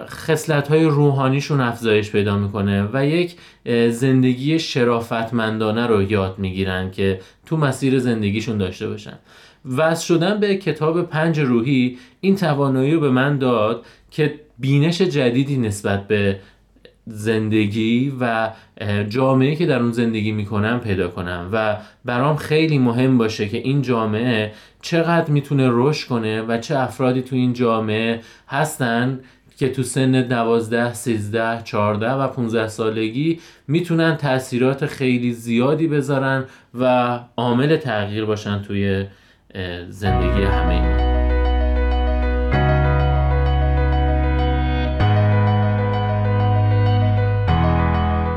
خصلت 0.07 0.67
های 0.67 0.85
روحانیشون 0.85 1.61
افزایش 1.61 2.11
پیدا 2.11 2.37
می‌کنه 2.37 2.89
و 2.93 3.05
یک 3.05 3.35
زندگی 3.89 4.59
شرافتمندانه 4.59 5.87
رو 5.87 6.11
یاد 6.11 6.39
می‌گیرن 6.39 6.91
که 6.91 7.19
تو 7.45 7.57
مسیر 7.57 7.99
زندگیشون 7.99 8.57
داشته 8.57 8.87
باشن. 8.87 9.19
وصل 9.77 10.05
شدن 10.05 10.39
به 10.39 10.57
کتاب 10.57 11.01
پنج 11.01 11.39
روحی 11.39 11.97
این 12.21 12.35
توانایی 12.35 12.93
رو 12.93 12.99
به 12.99 13.09
من 13.09 13.37
داد 13.37 13.85
که 14.11 14.39
بینش 14.59 15.01
جدیدی 15.01 15.57
نسبت 15.57 16.07
به 16.07 16.39
زندگی 17.07 18.13
و 18.19 18.49
جامعه 19.09 19.55
که 19.55 19.65
در 19.65 19.79
اون 19.79 19.91
زندگی 19.91 20.31
می‌کنم 20.31 20.79
پیدا 20.79 21.07
کنم 21.07 21.49
و 21.53 21.77
برام 22.05 22.35
خیلی 22.35 22.77
مهم 22.77 23.17
باشه 23.17 23.47
که 23.47 23.57
این 23.57 23.81
جامعه 23.81 24.51
چقدر 24.81 25.29
می‌تونه 25.31 25.67
رشد 25.71 26.07
کنه 26.07 26.41
و 26.41 26.57
چه 26.57 26.79
افرادی 26.79 27.21
تو 27.21 27.35
این 27.35 27.53
جامعه 27.53 28.21
هستن 28.47 29.19
که 29.57 29.69
تو 29.69 29.83
سن 29.83 30.21
12, 30.21 30.93
13, 30.93 31.61
14 31.63 32.11
و 32.11 32.27
15 32.27 32.67
سالگی 32.67 33.39
می‌تونن 33.67 34.17
تاثیرات 34.17 34.85
خیلی 34.85 35.33
زیادی 35.33 35.87
بذارن 35.87 36.45
و 36.79 37.19
عامل 37.37 37.77
تغییر 37.77 38.25
باشن 38.25 38.61
توی 38.61 39.05
زندگی 39.89 40.43
همه 40.43 40.81
ما 40.81 41.09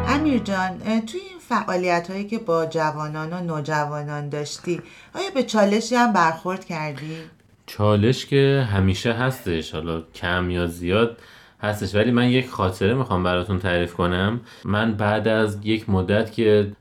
امیر 0.08 0.38
جان 0.38 0.78
توی 0.78 1.20
این 1.20 1.38
فعالیت 1.48 2.10
هایی 2.10 2.24
که 2.24 2.38
با 2.38 2.66
جوانان 2.66 3.32
و 3.32 3.40
نوجوانان 3.40 4.28
داشتی 4.28 4.80
آیا 5.14 5.30
به 5.34 5.42
چالشی 5.42 5.94
هم 5.94 6.12
برخورد 6.12 6.64
کردی؟ 6.64 7.16
چالش 7.66 8.26
که 8.26 8.66
همیشه 8.70 9.12
هستش 9.12 9.74
حالا 9.74 10.02
کم 10.14 10.50
یا 10.50 10.66
زیاد 10.66 11.16
هستش 11.62 11.94
ولی 11.94 12.10
من 12.10 12.28
یک 12.28 12.48
خاطره 12.48 12.94
می‌خوام 12.94 13.22
براتون 13.22 13.58
تعریف 13.58 13.94
کنم 13.94 14.40
من 14.64 14.92
بعد 14.94 15.28
از 15.28 15.58
یک 15.62 15.90
مدت 15.90 16.32
که 16.32 16.72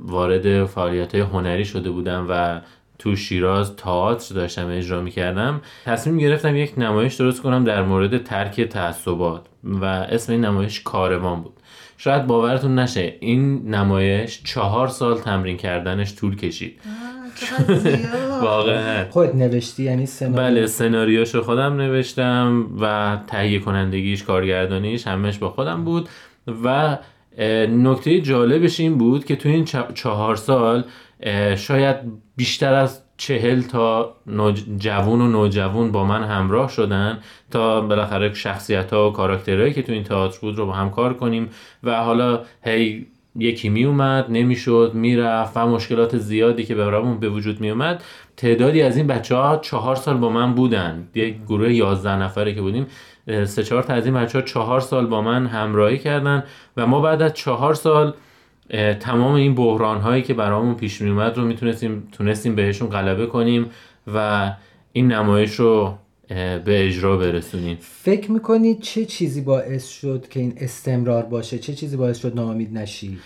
وارد 0.00 0.66
فعالیت 0.66 1.14
های 1.14 1.24
هنری 1.24 1.64
شده 1.64 1.90
بودم 1.90 2.26
و 2.28 2.60
تو 2.98 3.16
شیراز 3.16 3.76
تئاتر 3.76 4.34
داشتم 4.34 4.66
اجرا 4.70 5.00
می‌کردم. 5.00 5.60
تصمیم 5.84 6.18
گرفتم 6.18 6.56
یک 6.56 6.72
نمایش 6.78 7.14
درست 7.14 7.42
کنم 7.42 7.64
در 7.64 7.82
مورد 7.82 8.22
ترک 8.24 8.60
تعصبات 8.60 9.46
و 9.64 9.84
اسم 9.84 10.32
این 10.32 10.44
نمایش 10.44 10.80
کاروان 10.80 11.42
بود. 11.42 11.52
شاید 11.98 12.26
باورتون 12.26 12.78
نشه 12.78 13.14
این 13.20 13.74
نمایش 13.74 14.42
چهار 14.44 14.88
سال 14.88 15.18
تمرین 15.18 15.56
کردنش 15.56 16.14
طول 16.16 16.36
کشید. 16.36 16.80
واقعا. 18.42 19.04
خود 19.10 19.36
نوشتی 19.36 19.82
یعنی 19.82 20.06
سناریو؟ 20.06 20.36
بله 20.36 20.66
سناریوشو 20.66 21.42
خودم 21.42 21.76
نوشتم 21.76 22.66
و 22.80 23.18
تهیه 23.26 23.58
کنندگیش 23.58 24.22
کارگردانیش 24.22 25.06
همش 25.06 25.38
با 25.38 25.48
خودم 25.48 25.84
بود 25.84 26.08
و 26.64 26.98
نکته 27.68 28.20
جالبش 28.20 28.80
این 28.80 28.98
بود 28.98 29.24
که 29.24 29.36
تو 29.36 29.48
این 29.48 29.64
چه- 29.64 29.84
چهار 29.94 30.36
سال 30.36 30.84
شاید 31.56 31.96
بیشتر 32.36 32.74
از 32.74 33.02
چهل 33.16 33.62
تا 33.62 34.14
جوون 34.78 35.20
و 35.20 35.28
نوجوون 35.28 35.92
با 35.92 36.04
من 36.04 36.24
همراه 36.24 36.68
شدن 36.68 37.18
تا 37.50 37.80
بالاخره 37.80 38.34
شخصیت 38.34 38.92
ها 38.92 39.10
و 39.10 39.12
کاراکترهایی 39.12 39.72
که 39.72 39.82
تو 39.82 39.92
این 39.92 40.04
تئاتر 40.04 40.38
بود 40.40 40.56
رو 40.56 40.66
با 40.66 40.72
هم 40.72 40.90
کار 40.90 41.14
کنیم 41.14 41.50
و 41.82 42.02
حالا 42.02 42.40
هی 42.62 43.06
یکی 43.38 43.68
می 43.68 43.84
اومد 43.84 44.26
نمی‌شد 44.28 44.90
می‌رفت 44.94 45.56
و 45.56 45.66
مشکلات 45.66 46.18
زیادی 46.18 46.64
که 46.64 46.74
برامون 46.74 47.20
به 47.20 47.28
وجود 47.28 47.60
می 47.60 47.70
اومد 47.70 48.04
تعدادی 48.36 48.82
از 48.82 48.96
این 48.96 49.06
بچه 49.06 49.36
ها 49.36 49.56
چهار 49.56 49.96
سال 49.96 50.16
با 50.16 50.28
من 50.28 50.54
بودن. 50.54 51.08
یک 51.14 51.36
گروه 51.48 51.72
یازده 51.72 52.16
نفره 52.16 52.54
که 52.54 52.60
بودیم 52.60 52.86
سه 53.44 53.62
چهار 53.62 53.82
تا 53.82 53.94
از 53.94 54.04
این 54.04 54.14
بچه 54.14 54.38
ها 54.38 54.44
چهار 54.44 54.80
سال 54.80 55.06
با 55.06 55.22
من 55.22 55.46
همراهی 55.46 55.98
کردن 55.98 56.44
و 56.76 56.86
ما 56.86 57.00
بعد 57.00 57.22
از 57.22 57.34
چهار 57.34 57.74
سال 57.74 58.14
تمام 59.00 59.34
این 59.34 59.54
بحران 59.54 60.00
هایی 60.00 60.22
که 60.22 60.34
برامون 60.34 60.74
پیش 60.74 61.00
می 61.00 61.10
اومد 61.10 61.36
رو 61.36 61.44
می‌تونستیم 61.44 62.08
تونستیم 62.12 62.54
بهشون 62.54 62.88
غلبه 62.88 63.26
کنیم 63.26 63.66
و 64.14 64.52
این 64.92 65.12
نمایش 65.12 65.54
رو 65.54 65.94
به 66.28 66.86
اجرا 66.86 67.16
برسونیم. 67.16 67.76
فکر 67.80 68.32
می‌کنید 68.32 68.80
چه 68.80 69.04
چیزی 69.04 69.40
باعث 69.40 69.88
شد 69.88 70.28
که 70.30 70.40
این 70.40 70.54
استمرار 70.56 71.22
باشه؟ 71.22 71.58
چه 71.58 71.74
چیزی 71.74 71.96
باعث 71.96 72.18
شد 72.18 72.34
ناامید 72.34 72.78
نشی؟ 72.78 73.18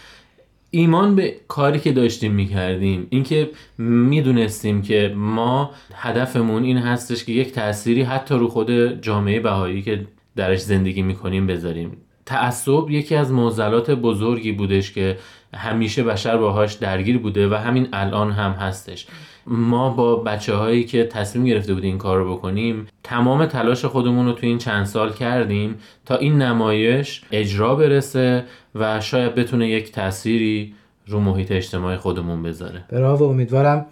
ایمان 0.70 1.16
به 1.16 1.34
کاری 1.48 1.78
که 1.78 1.92
داشتیم 1.92 2.32
می‌کردیم. 2.32 3.06
اینکه 3.10 3.50
می‌دونستیم 3.78 4.82
که 4.82 5.12
ما 5.16 5.70
هدفمون 5.94 6.62
این 6.62 6.78
هستش 6.78 7.24
که 7.24 7.32
یک 7.32 7.52
تأثیری 7.52 8.02
حتی 8.02 8.34
رو 8.34 8.48
خود 8.48 9.00
جامعه 9.02 9.40
بهایی 9.40 9.82
که 9.82 10.06
درش 10.36 10.60
زندگی 10.60 11.02
می‌کنیم 11.02 11.46
بذاریم. 11.46 11.96
تعصب 12.30 12.90
یکی 12.90 13.14
از 13.14 13.32
معضلات 13.32 13.90
بزرگی 13.90 14.52
بودش 14.52 14.92
که 14.92 15.18
همیشه 15.54 16.02
بشر 16.02 16.36
باهاش 16.36 16.72
درگیر 16.72 17.18
بوده 17.18 17.48
و 17.48 17.54
همین 17.54 17.88
الان 17.92 18.32
هم 18.32 18.50
هستش. 18.50 19.06
ما 19.46 19.90
با 19.90 20.16
بچه 20.16 20.54
هایی 20.54 20.84
که 20.84 21.04
تصمیم 21.04 21.44
گرفته 21.44 21.74
بودیم 21.74 21.90
این 21.90 21.98
کار 21.98 22.18
رو 22.18 22.36
بکنیم 22.36 22.86
تمام 23.02 23.46
تلاش 23.46 23.84
خودمون 23.84 24.26
رو 24.26 24.32
تو 24.32 24.46
این 24.46 24.58
چند 24.58 24.86
سال 24.86 25.12
کردیم 25.12 25.74
تا 26.06 26.16
این 26.16 26.42
نمایش 26.42 27.22
اجرا 27.32 27.74
برسه 27.74 28.44
و 28.74 29.00
شاید 29.00 29.34
بتونه 29.34 29.68
یک 29.68 29.92
تأثیری 29.92 30.74
رو 31.06 31.20
محیط 31.20 31.52
اجتماعی 31.52 31.96
خودمون 31.96 32.42
بذاره. 32.42 32.84
براو 32.90 33.22
امیدوارم 33.22 33.86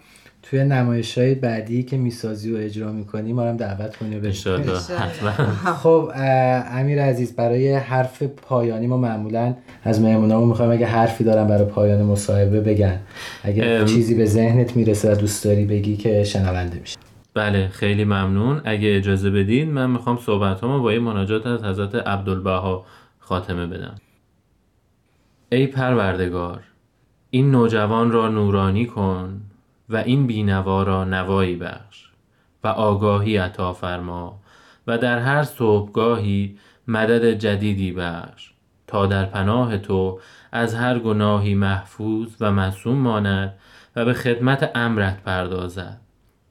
توی 0.49 0.63
نمایش 0.63 1.17
های 1.17 1.35
بعدی 1.35 1.83
که 1.83 1.97
می‌سازی 1.97 2.53
و 2.53 2.57
اجرا 2.57 2.91
می‌کنی 2.91 3.33
ما 3.33 3.41
هم 3.41 3.57
دعوت 3.57 3.95
کنی 3.95 4.19
و 4.19 4.31
خب 5.83 6.11
امیر 6.71 7.01
عزیز 7.01 7.35
برای 7.35 7.73
حرف 7.73 8.23
پایانی 8.23 8.87
ما 8.87 8.97
معمولا 8.97 9.55
از 9.83 10.01
مهمونامون 10.01 10.49
می‌خوایم 10.49 10.71
اگه 10.71 10.85
حرفی 10.85 11.23
دارن 11.23 11.47
برای 11.47 11.65
پایان 11.65 12.01
مصاحبه 12.01 12.61
بگن. 12.61 12.99
اگه 13.43 13.65
ام. 13.65 13.85
چیزی 13.85 14.15
به 14.15 14.25
ذهنت 14.25 14.75
می‌رسه 14.75 15.11
و 15.11 15.15
دوست 15.15 15.43
داری 15.45 15.65
بگی 15.65 15.97
که 15.97 16.23
شنونده 16.23 16.79
میشه 16.79 16.97
بله 17.33 17.67
خیلی 17.67 18.03
ممنون. 18.03 18.61
اگه 18.65 18.97
اجازه 18.97 19.29
بدین 19.29 19.71
من 19.71 19.89
می‌خوام 19.89 20.17
صحبت 20.17 20.61
با 20.61 20.93
یه 20.93 20.99
مناجات 20.99 21.45
از 21.45 21.63
حضرت 21.63 21.95
عبدالبها 21.95 22.85
خاتمه 23.19 23.67
بدم. 23.67 23.95
ای 25.51 25.67
پروردگار 25.67 26.63
این 27.29 27.51
نوجوان 27.51 28.11
را 28.11 28.29
نورانی 28.29 28.85
کن 28.85 29.41
و 29.89 29.97
این 29.97 30.27
بینوا 30.27 30.83
را 30.83 31.03
نوایی 31.03 31.55
بخش 31.55 32.09
و 32.63 32.67
آگاهی 32.67 33.37
عطا 33.37 33.73
فرما 33.73 34.39
و 34.87 34.97
در 34.97 35.19
هر 35.19 35.43
صبحگاهی 35.43 36.57
مدد 36.87 37.31
جدیدی 37.31 37.91
بخش 37.91 38.51
تا 38.87 39.05
در 39.05 39.25
پناه 39.25 39.77
تو 39.77 40.19
از 40.51 40.75
هر 40.75 40.99
گناهی 40.99 41.55
محفوظ 41.55 42.27
و 42.39 42.51
معصوم 42.51 42.97
ماند 42.97 43.53
و 43.95 44.05
به 44.05 44.13
خدمت 44.13 44.71
امرت 44.75 45.23
پردازد. 45.23 45.99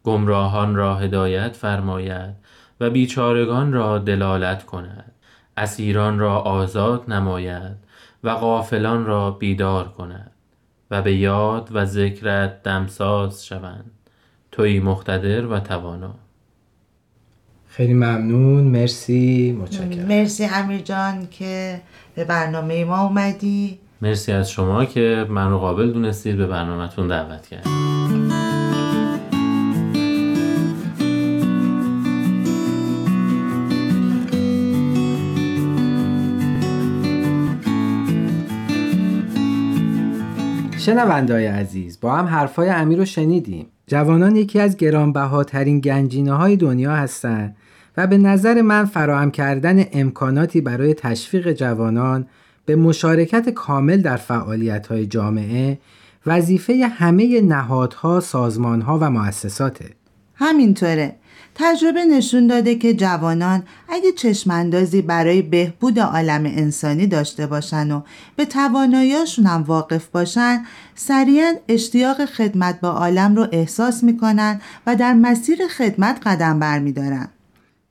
گمراهان 0.05 0.77
را 0.77 0.97
هدایت 0.97 1.57
فرماید 1.57 2.35
و 2.81 2.91
بیچارگان 2.91 3.73
را 3.73 3.99
دلالت 3.99 4.67
کند. 4.67 5.13
اسیران 5.57 6.19
را 6.19 6.39
آزاد 6.39 7.13
نماید 7.13 7.77
و 8.25 8.35
غافلان 8.35 9.07
را 9.07 9.31
بیدار 9.31 9.89
کند. 9.89 10.31
و 10.91 11.03
به 11.03 11.15
یاد 11.15 11.69
و 11.73 11.85
ذکرت 11.85 12.63
دمساز 12.63 13.47
شوند. 13.47 13.91
توی 14.53 14.81
مقتدر 14.81 15.47
و 15.47 15.61
توانا. 15.61 16.15
خیلی 17.67 17.95
ممنون. 17.95 18.65
مرسی. 18.65 19.53
متشکرم. 19.53 20.07
مرسی 20.07 20.45
امیر 20.45 20.81
جان 20.81 21.27
که 21.31 21.81
به 22.15 22.25
برنامه 22.25 22.85
ما 22.85 23.01
اومدی. 23.01 23.79
مرسی 24.03 24.33
از 24.33 24.51
شما 24.51 24.85
که 24.85 25.27
من 25.29 25.51
رو 25.51 25.59
قابل 25.59 25.91
دونستید 25.91 26.37
به 26.37 26.47
برنامهتون 26.47 27.09
دعوت 27.09 27.47
کردید. 27.47 27.98
شنوندای 40.89 41.47
عزیز 41.47 42.01
با 42.01 42.17
هم 42.17 42.27
حرفای 42.27 42.69
امیر 42.69 42.99
رو 42.99 43.05
شنیدیم. 43.05 43.67
جوانان 43.87 44.37
یکی 44.37 44.61
از 44.61 44.77
گرانبهاترین 44.77 45.81
گنجینه 45.81 46.33
های 46.33 46.57
دنیا 46.57 46.93
هستند 46.93 47.57
و 47.97 48.07
به 48.07 48.19
نظر 48.19 48.63
من 48.63 48.85
فراهم 48.85 49.31
کردن 49.31 49.85
امکاناتی 49.93 50.61
برای 50.61 50.95
تشویق 50.95 51.53
جوانان 51.53 52.27
به 52.67 52.77
مشارکت 52.77 53.49
کامل 53.49 54.01
در 54.01 54.17
فعالیت 54.17 54.87
های 54.87 55.07
جامعه 55.07 55.79
وظیفه 56.27 56.87
همه 56.87 57.41
نهادها، 57.41 58.21
سازمانها 58.21 58.99
و 58.99 59.11
مؤسساته. 59.11 59.91
همینطوره. 60.35 61.15
تجربه 61.61 62.05
نشون 62.05 62.47
داده 62.47 62.75
که 62.75 62.95
جوانان 62.95 63.63
اگه 63.89 64.13
چشماندازی 64.13 65.03
برای 65.03 65.43
بهبود 65.43 65.99
عالم 65.99 66.45
انسانی 66.47 67.07
داشته 67.07 67.47
باشن 67.47 67.91
و 67.91 68.01
به 68.37 68.45
تواناییاشون 68.45 69.47
هم 69.47 69.63
واقف 69.63 70.07
باشن 70.07 70.65
سریعا 70.95 71.53
اشتیاق 71.69 72.25
خدمت 72.25 72.81
با 72.81 72.89
عالم 72.89 73.37
رو 73.37 73.47
احساس 73.53 74.05
می‌کنن 74.05 74.61
و 74.87 74.97
در 74.97 75.15
مسیر 75.15 75.59
خدمت 75.69 76.21
قدم 76.27 76.59
برمیدارن. 76.59 77.29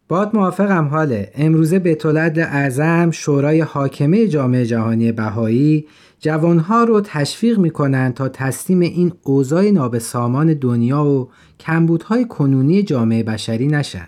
باد 0.09 0.35
موافقم 0.35 0.87
حاله. 0.87 1.31
امروزه 1.35 1.79
به 1.79 1.95
طولت 1.95 2.37
اعظم 2.37 3.11
شورای 3.11 3.61
حاکمه 3.61 4.27
جامعه 4.27 4.65
جهانی 4.65 5.11
بهایی 5.11 5.87
جوانها 6.19 6.83
رو 6.83 7.01
تشویق 7.01 7.59
می‌کنن 7.59 8.13
تا 8.13 8.29
تسلیم 8.29 8.79
این 8.79 9.13
اوضاع 9.23 9.71
نابسامان 9.71 10.53
دنیا 10.53 11.05
و 11.05 11.29
کمبودهای 11.59 12.25
کنونی 12.25 12.83
جامعه 12.83 13.23
بشری 13.23 13.67
نشن. 13.67 14.07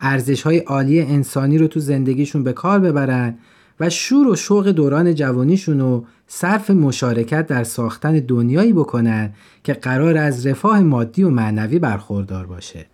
ارزشهای 0.00 0.58
عالی 0.58 1.00
انسانی 1.00 1.58
رو 1.58 1.66
تو 1.66 1.80
زندگیشون 1.80 2.44
به 2.44 2.52
کار 2.52 2.78
ببرن 2.78 3.38
و 3.80 3.90
شور 3.90 4.28
و 4.28 4.36
شوق 4.36 4.68
دوران 4.68 5.14
جوانیشون 5.14 5.80
رو 5.80 6.04
صرف 6.26 6.70
مشارکت 6.70 7.46
در 7.46 7.64
ساختن 7.64 8.12
دنیایی 8.12 8.72
بکنن 8.72 9.32
که 9.64 9.72
قرار 9.72 10.16
از 10.16 10.46
رفاه 10.46 10.80
مادی 10.80 11.22
و 11.22 11.30
معنوی 11.30 11.78
برخوردار 11.78 12.46
باشه. 12.46 12.86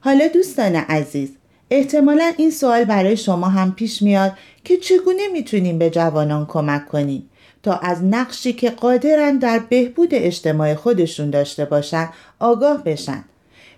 حالا 0.00 0.28
دوستان 0.28 0.74
عزیز 0.74 1.30
احتمالا 1.74 2.32
این 2.36 2.50
سوال 2.50 2.84
برای 2.84 3.16
شما 3.16 3.48
هم 3.48 3.72
پیش 3.72 4.02
میاد 4.02 4.32
که 4.64 4.76
چگونه 4.76 5.28
می‌تونیم 5.32 5.78
به 5.78 5.90
جوانان 5.90 6.46
کمک 6.46 6.88
کنیم 6.88 7.30
تا 7.62 7.74
از 7.74 8.04
نقشی 8.04 8.52
که 8.52 8.70
قادرن 8.70 9.38
در 9.38 9.58
بهبود 9.58 10.08
اجتماع 10.12 10.74
خودشون 10.74 11.30
داشته 11.30 11.64
باشن 11.64 12.08
آگاه 12.38 12.84
بشن. 12.84 13.24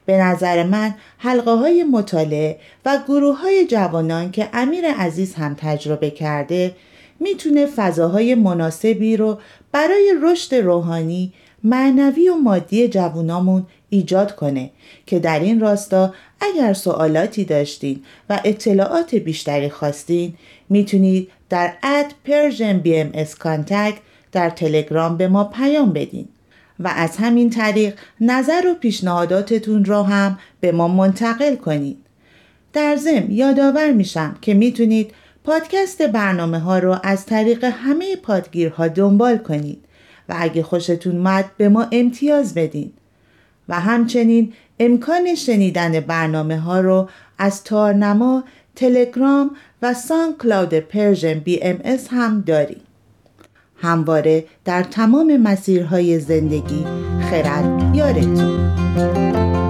به 0.06 0.16
نظر 0.18 0.62
من 0.62 0.94
حلقه 1.18 1.50
های 1.50 1.84
مطالعه 1.84 2.58
و 2.84 2.98
گروه 3.08 3.40
های 3.40 3.66
جوانان 3.66 4.30
که 4.30 4.48
امیر 4.52 4.84
عزیز 4.86 5.34
هم 5.34 5.56
تجربه 5.58 6.10
کرده 6.10 6.74
می‌تونه 7.20 7.66
فضاهای 7.66 8.34
مناسبی 8.34 9.16
رو 9.16 9.38
برای 9.72 10.14
رشد 10.22 10.54
روحانی، 10.54 11.32
معنوی 11.64 12.28
و 12.28 12.34
مادی 12.34 12.88
جوانامون 12.88 13.66
ایجاد 13.90 14.34
کنه 14.34 14.70
که 15.06 15.18
در 15.18 15.40
این 15.40 15.60
راستا 15.60 16.14
اگر 16.40 16.72
سوالاتی 16.72 17.44
داشتین 17.44 18.02
و 18.30 18.40
اطلاعات 18.44 19.14
بیشتری 19.14 19.68
خواستین 19.68 20.34
می‌تونید 20.68 21.30
در 21.48 21.72
at 21.82 22.06
Persian 22.24 22.78
BMS 22.78 23.12
در 24.32 24.50
تلگرام 24.50 25.16
به 25.16 25.28
ما 25.28 25.44
پیام 25.44 25.92
بدین 25.92 26.28
و 26.80 26.92
از 26.96 27.16
همین 27.16 27.50
طریق 27.50 27.94
نظر 28.20 28.66
و 28.66 28.74
پیشنهاداتتون 28.74 29.84
را 29.84 30.02
هم 30.02 30.38
به 30.60 30.72
ما 30.72 30.88
منتقل 30.88 31.56
کنید. 31.56 31.98
در 32.72 32.96
ضمن 32.96 33.30
یادآور 33.30 33.92
میشم 33.92 34.36
که 34.42 34.54
می‌تونید 34.54 35.10
پادکست 35.44 36.02
برنامه 36.02 36.58
ها 36.58 36.78
رو 36.78 36.96
از 37.02 37.26
طریق 37.26 37.64
همه 37.64 38.16
پادگیرها 38.16 38.88
دنبال 38.88 39.38
کنید 39.38 39.84
و 40.28 40.34
اگه 40.38 40.62
خوشتون 40.62 41.16
اومد 41.16 41.50
به 41.56 41.68
ما 41.68 41.86
امتیاز 41.92 42.54
بدین 42.54 42.92
و 43.68 43.80
همچنین 43.80 44.52
امکان 44.80 45.34
شنیدن 45.34 46.00
برنامه 46.00 46.58
ها 46.58 46.80
رو 46.80 47.08
از 47.38 47.64
تارنما، 47.64 48.44
تلگرام 48.76 49.50
و 49.82 49.94
SoundCloud 49.94 50.74
Persian 50.74 51.34
BMS 51.38 51.78
هم 52.10 52.40
داریم. 52.40 52.80
همواره 53.76 54.44
در 54.64 54.82
تمام 54.82 55.36
مسیرهای 55.36 56.18
زندگی 56.18 56.84
خرد 57.30 57.96
یارتون 57.96 59.63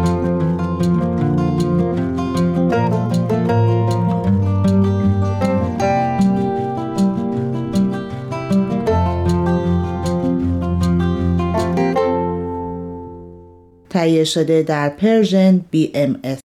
تهیه 13.95 14.25
شده 14.25 14.63
در 14.63 14.89
پرژن 14.89 15.65
BMS 15.75 16.44